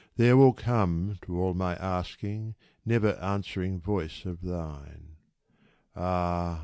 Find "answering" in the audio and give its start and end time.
3.21-3.79